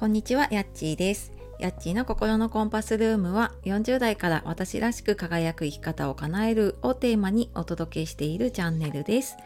[0.00, 1.30] こんにちは、やっちーです。
[1.58, 9.36] やっちーの心のコンパスルームは40代から私らしく輝く生き方を叶えるをテーマにお届けしているチャンネルです。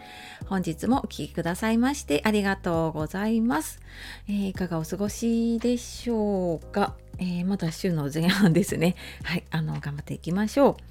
[0.47, 3.81] 本日もお聴きくださいましてありがとうございます。
[4.29, 8.95] えーいかがお過ごしでしょうか、えーまだ週の前半ですね。
[9.25, 10.85] はい、あの、頑張っていきましょう。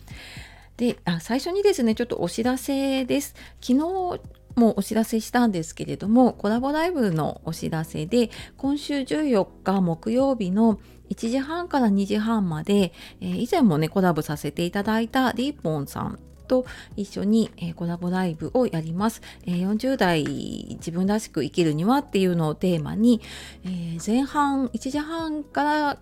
[0.76, 4.20] であ最初にですねちょっとお知らせです昨日
[4.56, 20.24] もうお知らせしたんですけれどもコラボライブのお知らせで今週14日木曜日の1時半から2時半まで、えー以前もねコラボさせていただいたリーポンさんと一緒に、えコラボライブをやります、えー40代
[20.76, 23.22] 自分らしく生きるにはっていうのをテーマに、
[23.66, 26.00] え前半1時半から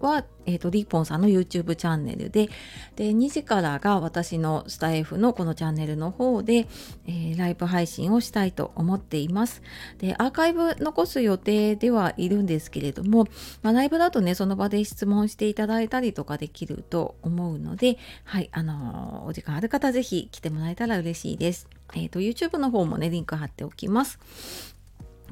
[0.00, 2.48] は、えー、とリーポンさんの YouTube チャンネルで
[2.96, 6.66] で2時からが私のスタイフのこのチャンネルの方で、
[7.06, 9.62] えーライブ配信をしたいと思っています。
[9.98, 13.26] でアーカイブ残す予定ではいるんですけれども、
[13.62, 21.68] まあ、ライブだとねその場で質問していただいたりとかできると思うのではいあのーお時間ある方ぜひ来てもらえたら嬉しいです。
[21.94, 24.75] えー、と YouTube の方もねリンク貼っておきます。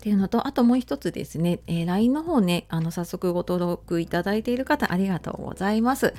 [0.05, 6.13] っていうのとあともう一つですね、えー LINE の方ねあの早速ご登録いただいている方ありがとうございます。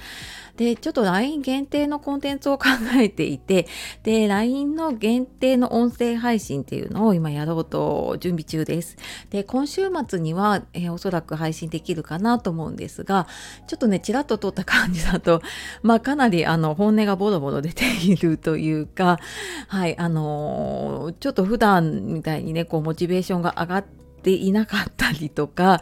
[0.57, 3.67] でちょっと LINE 限定のコンテンツを考えていて
[4.01, 8.97] で LINE の限定の音声配信っていうのを今やろうと準備中です。
[9.29, 13.27] で今週末には、えーおそらく配信できるかなと思うんですが
[13.67, 15.41] ちょっとねちらっと撮った感じだと
[15.83, 19.19] まあかなりあの本音がボロボロ出ているというか
[19.67, 23.83] はいあのーちょっと普段みたいにねこうモチベーションが上がっ
[24.25, 25.81] ていなかったりとか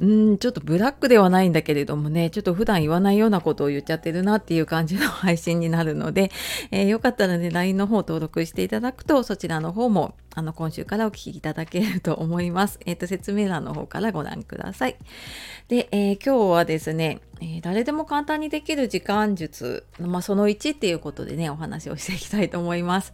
[0.00, 6.30] うんちょっとブラックではないんだけれどもねちょっと普段言わないようなことを言っちゃってるなっていう感じの配信になるので、
[6.70, 12.80] えーよかったらね LINE の方登録していただくとそちらの方もあの今週からお聞きいただけると思います。
[12.86, 14.96] えっ、と説明欄の方からご覧ください。
[15.68, 23.12] で、えー今日はですね、えー誰でも簡単にできる時間術、まあ、その1っていうことでねお話をしていきたいと思います。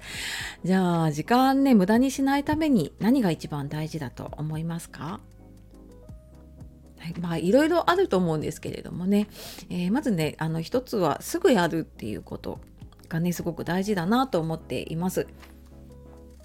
[0.64, 5.20] じゃあ時間ね無駄にしないために何が一番大事だと思いますか？
[6.98, 9.28] はい、まあいろいろあると思うんですけれどもね、
[9.70, 12.60] えまずねあの一つはすぐやるっていうこと
[13.08, 15.26] がねすごく大事だなと思っています。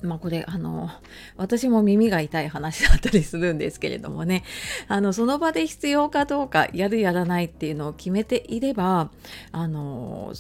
[0.04, 0.90] まあこれあの
[1.38, 4.44] 私も耳が痛い話だったりするんですけれどもね
[4.88, 9.10] あのその場で必要かどうかやるやらないっていうのを決めていれば
[9.52, 10.32] あの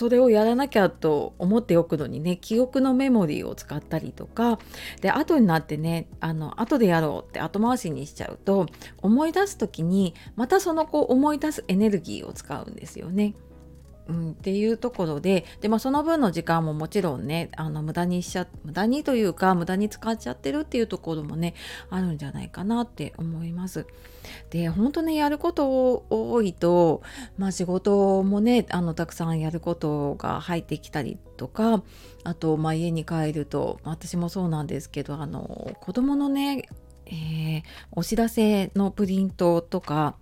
[0.00, 4.58] それをやらなきゃと思っておくのにね記憶のメモリーを使ったりとか
[5.02, 8.66] で後になってねあの後でやろうって後回しにしちゃうと
[9.02, 13.34] 思い出す時にまたそのこう思い出すエネルギーを使うんですよね。
[14.10, 21.54] うん、っていうところでで、まあ、その分の時間ももちろんねあの無駄にしちゃ無駄にというか無駄に使っちゃってるっていうところもね
[21.88, 23.86] あるんじゃないかなって思います。
[24.50, 27.02] で本当ねやること多いと、
[27.38, 31.82] まあ、仕事もねあのたくさんやることが入ってきたりとか
[32.24, 36.68] あと、まあ、家に帰ると私もそうなんですけどあの子供のね、
[37.06, 37.62] えー
[37.92, 40.16] お知らせのプリントとか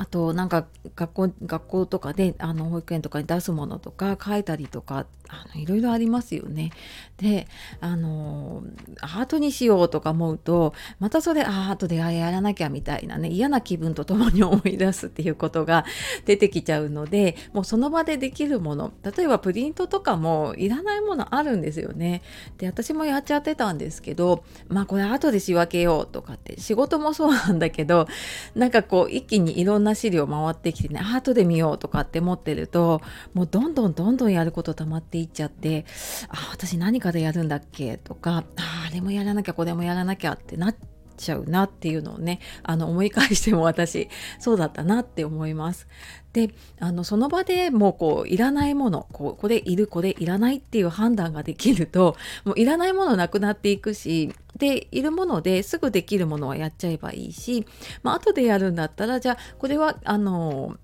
[0.00, 0.66] あとなんか
[0.96, 6.70] 学校学校とかであの保育園とかに出すものとか書いたりとかあのいろいろありますよね。
[7.18, 7.46] で
[7.80, 8.62] あの
[9.02, 15.84] アートにしようとか思うとまたそれあー後でやらなきゃみたいなね嫌な気分とともに思い出すっていうことが
[16.24, 22.22] 出てきちゃうのでもうその場でできるもの例えばプリントとかもいらないものあるんですよね。
[22.56, 28.08] で私もやっちゃってたんですけどまあこれ後で仕分けようとかって仕事もそうなんだけど
[28.54, 33.00] なんかこう一気にいろんな資料回ってきてねあ後で見ようとかって思ってると
[33.34, 35.84] もうどんどんどんどんやること溜まっていっちゃって
[36.28, 40.76] あ私何かでやるんだっけとかああれもやらなきゃこれもやらなきゃってなっ
[41.20, 44.08] ちゃうなっていうのをねあの思い返しても私
[44.38, 45.86] そうだったなって思います。
[46.32, 57.66] であのその場でもうこういらないものここでいるこれいらないっていう判断ができるともういらないものなくなっていくしでいるものですぐできるものはやっちゃえばいいし、
[58.02, 60.76] まあ後でやるんだったらじゃあこれはあの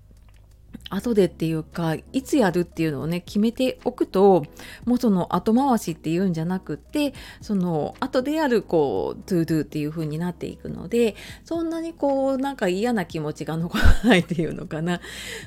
[0.89, 4.45] 後でっていうかいつやるっていうのをね決めておくと
[4.85, 15.01] もうその後回しっていうんじゃなくてその後でやるこう ToDo っていう風になっていくのでそんなにこうなんか嫌な気持ちが残らないっていうのかな、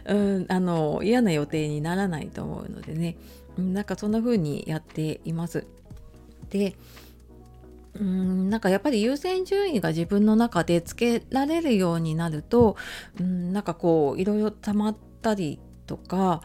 [0.07, 3.17] うん、あの嫌な予定にならないと思うのでね
[3.59, 5.67] うんなんかそんな風にやっています。
[6.51, 6.77] で
[7.99, 12.77] うんなんかやっぱり優先順位が自分の中でつけられるようになると
[13.19, 16.43] うんなんかこういろいろ溜まってたりとか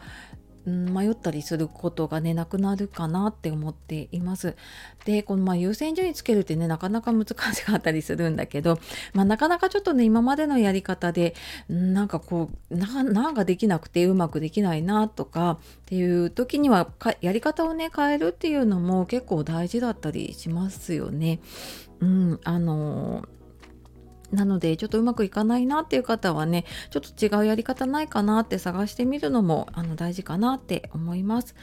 [0.66, 4.56] 迷ったりすることがねなくなるかなって思っています。
[5.04, 8.80] でこのまあ優先順位つけるってねなかなか難しかったりするんだけど、
[9.14, 11.34] まあ、なかなかちょっとね今までのやり方で
[11.68, 16.90] なんかこうなんかできなくてうまくできないなとかっていう時には
[17.20, 21.38] やり方をね変えるっていうのも結構大事だったりしますよね。
[22.00, 23.24] うん、あの
[24.32, 31.54] なのでちょっとうまくいかないなっていう方はねちょっと違うやり方ないかなって探してみるのもあの大事かなって思います。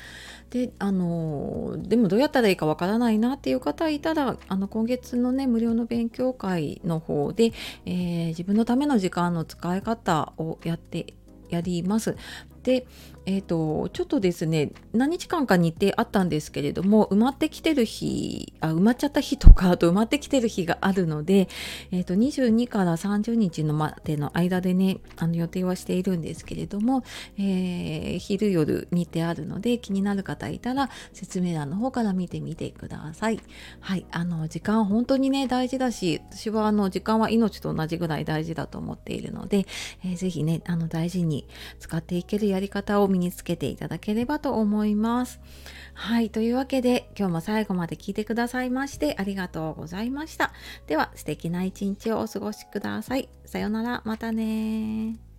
[0.50, 7.54] であのでもどうやったらいいかわからないなっていう方いたらあの今月のね無料の勉強会の方で、
[7.86, 11.16] えー、自分のための時間の使い方をやって
[11.50, 12.16] やります。
[12.64, 12.88] で、
[13.26, 21.48] えーと、ちょっとですね何日間か日程あったんですけれども埋まってきてる日あ埋まっちゃった日とかあと埋まってきてる日があるので、
[21.92, 27.04] えーと、22から30日のまでの間でねあの予定はしているんですけれども、
[27.38, 33.40] えー、昼夜日程あるので気になる方いたら説明欄の方から見てみてください。
[33.80, 39.66] はいあの時間本当にね大事だし私はあの時間は命と同じぐらい大事だと思っているので、
[40.04, 41.48] えー、ぜひねあの大事に
[41.80, 45.40] 使っていけるやり方を身につけていただければと思います。
[45.94, 50.52] はい、というわけで今日も最後まで聞いてくださいましてありがとうございました。
[50.88, 53.30] では素敵な一日をお過ごしください。
[53.46, 55.33] さようなら、またね